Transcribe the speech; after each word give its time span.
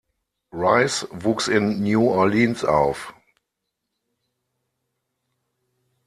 Rice 0.51 1.07
wuchs 1.11 1.47
in 1.47 1.83
New 1.83 2.01
Orleans 2.09 2.65
auf. 2.65 3.13